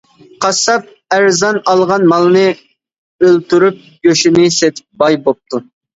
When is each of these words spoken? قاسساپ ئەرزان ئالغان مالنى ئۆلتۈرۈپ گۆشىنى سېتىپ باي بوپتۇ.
قاسساپ 0.43 0.87
ئەرزان 1.17 1.59
ئالغان 1.73 2.07
مالنى 2.13 2.43
ئۆلتۈرۈپ 3.27 3.85
گۆشىنى 4.09 4.47
سېتىپ 4.57 4.89
باي 5.05 5.21
بوپتۇ. 5.29 5.63